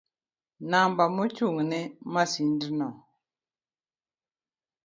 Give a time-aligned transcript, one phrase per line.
[0.71, 1.79] Namba mochung'ne
[2.13, 2.87] masindno